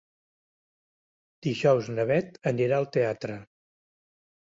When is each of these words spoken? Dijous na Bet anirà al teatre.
Dijous 1.47 1.89
na 1.97 2.05
Bet 2.13 2.39
anirà 2.53 2.79
al 2.79 2.89
teatre. 2.97 3.37